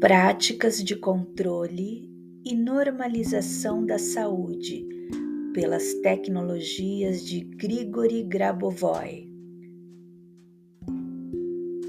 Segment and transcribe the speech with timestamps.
[0.00, 2.10] Práticas de controle
[2.42, 4.88] e normalização da saúde
[5.52, 9.30] pelas tecnologias de Grigori Grabovoi.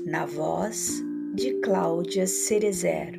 [0.05, 1.01] Na voz
[1.35, 3.17] de Cláudia Cerezer.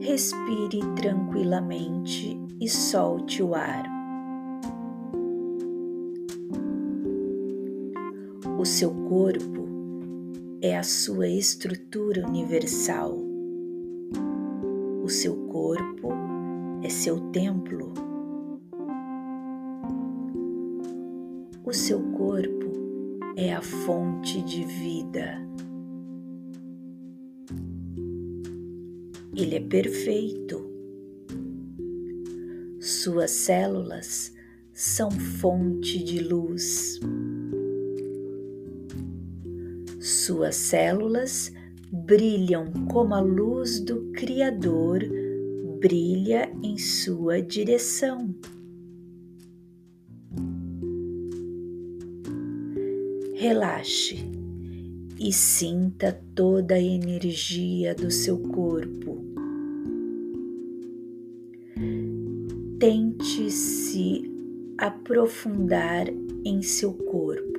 [0.00, 3.93] Respire tranquilamente e solte o ar.
[8.56, 9.66] O seu corpo
[10.62, 13.18] é a sua estrutura universal.
[15.02, 16.12] O seu corpo
[16.82, 17.92] é seu templo.
[21.64, 22.72] O seu corpo
[23.36, 25.44] é a fonte de vida.
[29.36, 30.70] Ele é perfeito.
[32.78, 34.32] Suas células
[34.72, 37.00] são fonte de luz.
[40.24, 41.52] Suas células
[41.92, 45.00] brilham como a luz do Criador
[45.78, 48.34] brilha em sua direção.
[53.34, 54.16] Relaxe
[55.20, 59.22] e sinta toda a energia do seu corpo.
[62.78, 64.22] Tente se
[64.78, 66.06] aprofundar
[66.46, 67.53] em seu corpo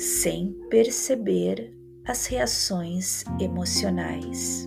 [0.00, 4.66] sem perceber as reações emocionais.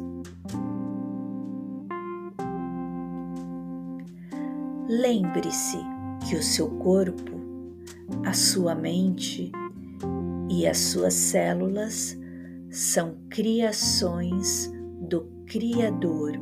[4.88, 5.80] Lembre-se
[6.30, 7.32] que o seu corpo,
[8.24, 9.52] a sua mente
[10.52, 12.16] e as suas células
[12.70, 16.34] são criações do Criador.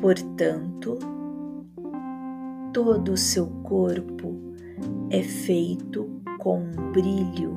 [0.00, 0.98] Portanto,
[2.72, 4.34] todo o seu corpo
[5.10, 7.54] é feito com um brilho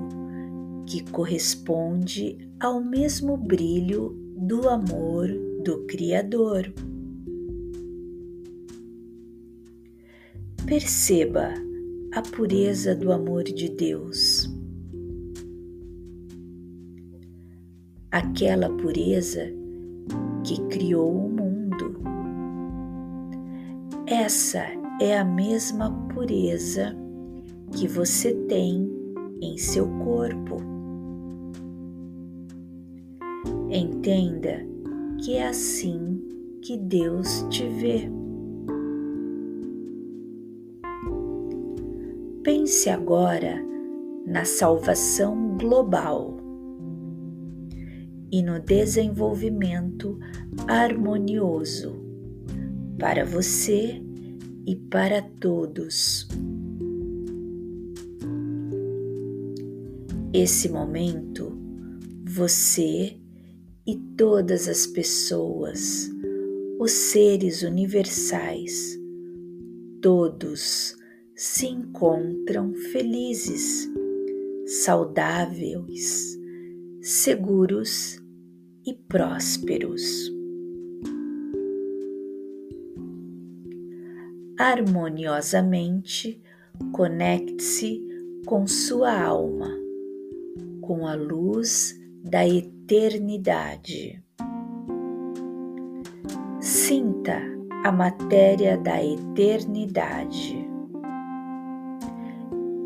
[0.85, 5.27] que corresponde ao mesmo brilho do amor
[5.63, 6.71] do Criador.
[10.66, 11.53] Perceba
[12.13, 14.53] a pureza do amor de Deus.
[18.11, 19.47] Aquela pureza
[20.44, 22.01] que criou o mundo.
[24.05, 24.65] Essa
[25.01, 27.02] é a mesma pureza
[27.75, 28.89] que você tem
[29.41, 30.57] em seu corpo.
[33.69, 34.66] Entenda
[35.23, 36.22] que é assim
[36.62, 38.09] que Deus te vê.
[42.44, 43.63] Pense agora
[44.25, 46.38] na salvação global
[48.31, 50.19] e no desenvolvimento
[50.67, 52.01] harmonioso
[52.97, 54.01] para você
[54.66, 56.28] e para todos.
[60.33, 61.55] Esse momento,
[62.25, 63.16] você
[63.85, 66.09] e todas as pessoas,
[66.79, 68.99] os seres universais,
[70.01, 70.95] todos
[71.35, 73.88] se encontram felizes,
[74.66, 76.35] saudáveis,
[77.00, 78.19] seguros
[78.88, 80.01] e prósperos.
[84.57, 86.41] Harmoniosamente,
[86.91, 88.01] conecte-se
[88.47, 89.82] com sua alma
[90.83, 94.21] com a luz da eternidade.
[96.59, 97.41] Sinta
[97.85, 100.67] a matéria da eternidade,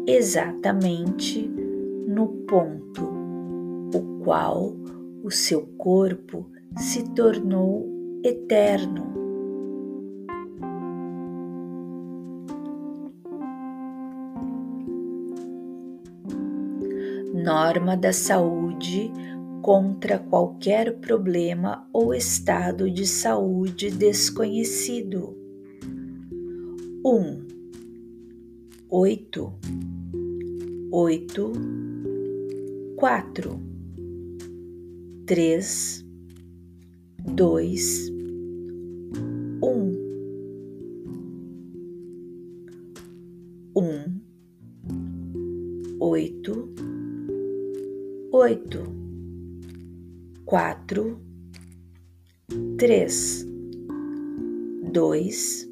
[0.08, 1.48] exatamente
[2.08, 3.04] no ponto
[3.94, 4.74] o qual
[5.24, 6.46] o seu corpo
[6.78, 7.88] se tornou
[8.24, 9.27] eterno.
[17.48, 19.10] norma da saúde
[19.62, 25.34] contra qualquer problema ou estado de saúde desconhecido.
[27.06, 27.10] 1.
[27.10, 27.48] Um,
[28.90, 29.54] 8,
[30.92, 31.52] 8,
[32.98, 33.62] 4,
[35.26, 36.06] 3,
[37.34, 38.17] 2,
[50.88, 51.20] quatro,
[52.78, 53.46] três,
[54.94, 55.70] dois,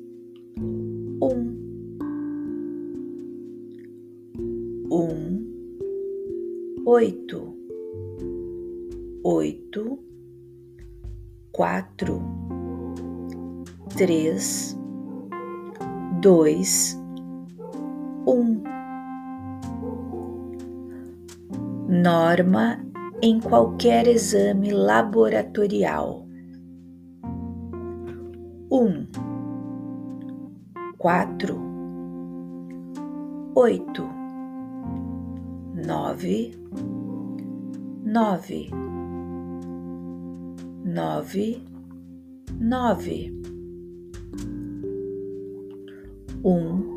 [1.22, 1.56] um,
[4.92, 7.56] um, oito,
[9.24, 10.00] oito,
[11.54, 12.22] quatro,
[13.96, 14.78] três,
[16.22, 17.00] dois,
[18.28, 18.62] um.
[21.88, 22.85] Norma
[23.22, 26.28] em qualquer exame laboratorial.
[28.72, 29.08] Um,
[30.98, 31.58] quatro,
[33.56, 34.04] oito,
[35.74, 36.52] nove,
[38.04, 38.70] nove,
[40.84, 41.64] nove,
[42.60, 43.42] nove,
[46.44, 46.96] um,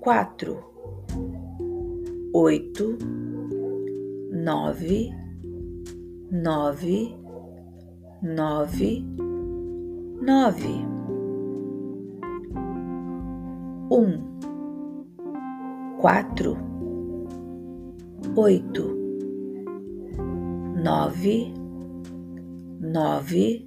[0.00, 0.58] quatro,
[2.32, 2.96] oito,
[4.44, 5.10] nove,
[6.30, 7.16] nove,
[8.20, 9.02] nove,
[10.20, 10.74] nove,
[13.88, 14.20] um,
[15.98, 16.58] quatro,
[18.36, 18.86] oito,
[20.76, 21.52] nove,
[22.80, 23.66] nove,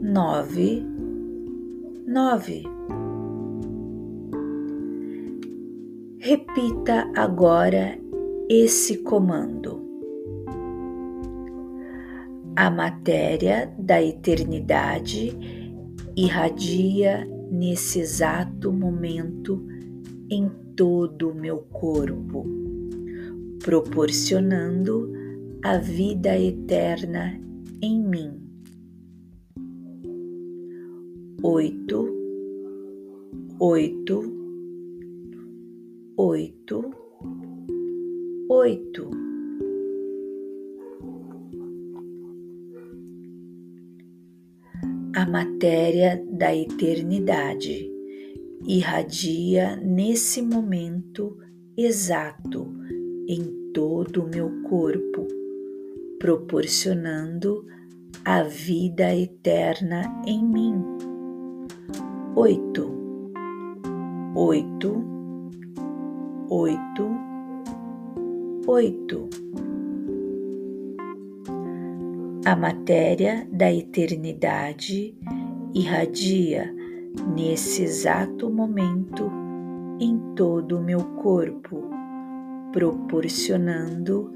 [0.00, 0.84] nove,
[2.06, 2.62] nove.
[6.20, 8.06] Repita agora
[8.48, 9.86] esse comando.
[12.56, 15.36] A matéria da eternidade
[16.16, 19.62] irradia nesse exato momento
[20.30, 22.46] em todo o meu corpo,
[23.62, 25.12] proporcionando
[25.62, 27.38] a vida eterna
[27.82, 28.40] em mim.
[31.42, 32.08] Oito,
[33.60, 34.22] oito,
[36.16, 36.97] oito,
[38.48, 39.10] oito.
[45.14, 47.90] A matéria da eternidade
[48.66, 51.36] irradia nesse momento
[51.76, 52.66] exato
[53.28, 55.26] em todo o meu corpo,
[56.18, 57.66] proporcionando
[58.24, 60.74] a vida eterna em mim.
[62.34, 62.90] Oito,
[64.34, 65.04] oito,
[66.48, 67.27] oito,
[68.68, 69.30] oito.
[72.44, 75.16] A matéria da eternidade
[75.74, 76.70] irradia
[77.34, 79.30] nesse exato momento
[79.98, 81.82] em todo o meu corpo,
[82.70, 84.30] proporcionando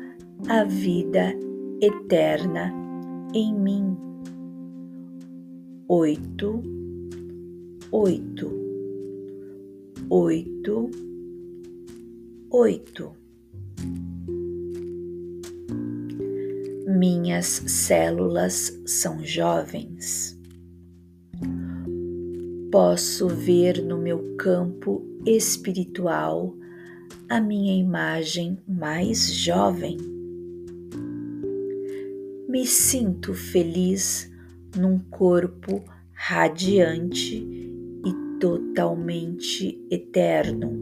[0.48, 1.34] a vida
[1.82, 2.72] eterna
[3.34, 3.94] em mim.
[5.88, 6.62] Oito,
[7.90, 8.50] oito,
[10.08, 10.90] oito,
[12.50, 13.21] oito.
[16.86, 20.36] Minhas células são jovens.
[22.72, 26.56] Posso ver no meu campo espiritual
[27.28, 29.96] a minha imagem mais jovem.
[32.48, 34.28] Me sinto feliz
[34.76, 37.36] num corpo radiante
[38.04, 40.72] e totalmente eterno.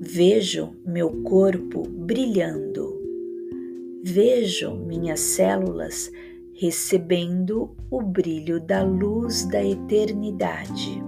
[0.00, 2.99] Vejo meu corpo brilhando
[4.02, 6.10] vejo minhas células
[6.54, 11.02] recebendo o brilho da luz da eternidade.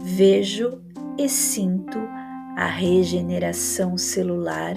[0.00, 0.82] Vejo
[1.18, 1.98] e sinto
[2.56, 4.74] a regeneração celular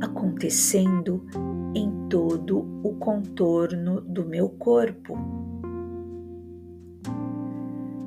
[0.00, 1.26] acontecendo
[1.74, 5.18] em todo o contorno do meu corpo.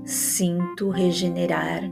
[0.03, 1.83] Sinto regenerar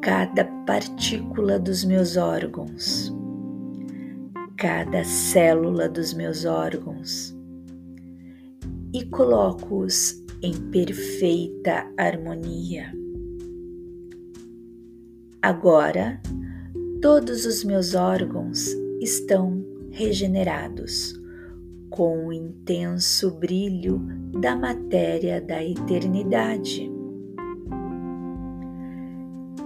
[0.00, 3.19] cada partícula dos meus órgãos
[4.60, 7.34] cada célula dos meus órgãos
[8.92, 12.92] e coloco-os em perfeita harmonia.
[15.40, 16.20] Agora,
[17.00, 18.66] todos os meus órgãos
[19.00, 21.18] estão regenerados
[21.88, 23.98] com o intenso brilho
[24.42, 26.92] da matéria da eternidade.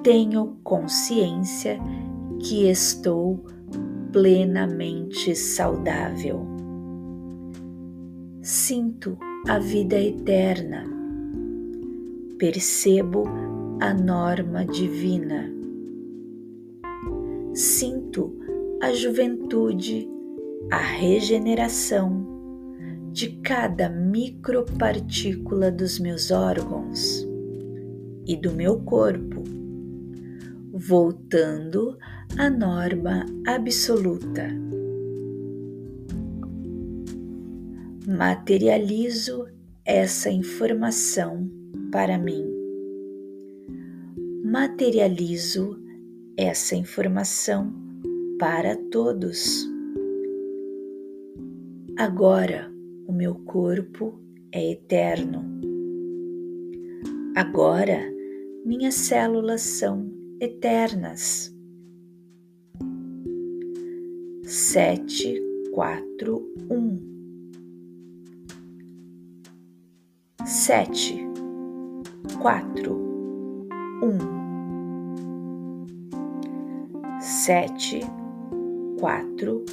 [0.05, 1.81] Tenho consciência
[2.39, 3.45] que estou
[4.15, 6.47] plenamente saudável.
[8.41, 9.19] Sinto
[9.49, 10.85] a vida eterna,
[12.39, 13.25] percebo
[13.81, 15.53] a norma divina,
[17.53, 18.39] sinto
[18.81, 20.09] a juventude,
[20.71, 22.25] a regeneração
[23.11, 27.27] de cada micropartícula dos meus órgãos
[28.25, 29.43] e do meu corpo,
[30.73, 31.99] voltando
[32.37, 34.49] a norma absoluta.
[38.09, 39.47] Materializo
[39.85, 41.49] essa informação
[41.93, 42.45] para mim.
[44.45, 45.81] Materializo
[46.37, 47.73] essa informação
[48.39, 49.69] para todos.
[51.97, 52.69] Agora
[53.07, 55.45] o meu corpo é eterno.
[57.37, 58.01] Agora
[58.65, 60.11] minhas células são
[60.41, 61.54] eternas.
[64.57, 65.43] Sete,
[65.73, 67.01] quatro, um.
[70.45, 71.19] Sete,
[72.41, 72.95] quatro,
[74.01, 74.17] um.
[77.21, 77.99] Sete,
[79.01, 79.65] quatro,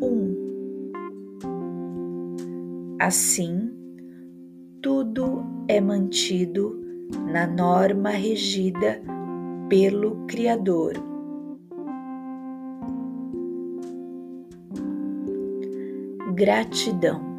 [0.00, 0.92] um.
[3.00, 3.68] Assim,
[4.80, 6.80] tudo é mantido
[7.32, 9.02] na norma regida
[9.68, 11.13] pelo Criador.
[16.34, 17.33] Gratidão.